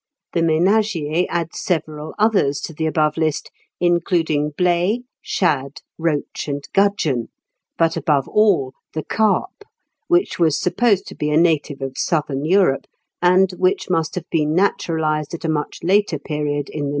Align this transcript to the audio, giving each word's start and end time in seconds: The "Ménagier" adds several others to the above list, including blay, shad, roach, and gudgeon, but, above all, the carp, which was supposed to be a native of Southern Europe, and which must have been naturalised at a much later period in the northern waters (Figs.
The 0.33 0.39
"Ménagier" 0.39 1.27
adds 1.29 1.59
several 1.59 2.15
others 2.17 2.59
to 2.61 2.73
the 2.73 2.87
above 2.87 3.17
list, 3.17 3.51
including 3.79 4.49
blay, 4.57 5.03
shad, 5.21 5.73
roach, 5.99 6.47
and 6.47 6.63
gudgeon, 6.73 7.27
but, 7.77 7.95
above 7.95 8.27
all, 8.27 8.73
the 8.95 9.03
carp, 9.03 9.63
which 10.07 10.39
was 10.39 10.59
supposed 10.59 11.05
to 11.09 11.15
be 11.15 11.29
a 11.29 11.37
native 11.37 11.83
of 11.83 11.99
Southern 11.99 12.43
Europe, 12.45 12.87
and 13.21 13.51
which 13.59 13.91
must 13.91 14.15
have 14.15 14.27
been 14.31 14.55
naturalised 14.55 15.35
at 15.35 15.45
a 15.45 15.49
much 15.49 15.81
later 15.83 16.17
period 16.17 16.31
in 16.31 16.45
the 16.45 16.51
northern 16.51 16.55
waters 16.55 16.73
(Figs. 16.73 16.89